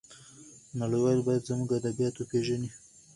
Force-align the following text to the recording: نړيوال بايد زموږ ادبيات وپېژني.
نړيوال 0.79 1.19
بايد 1.25 1.41
زموږ 1.49 1.69
ادبيات 1.75 2.15
وپېژني. 2.17 2.69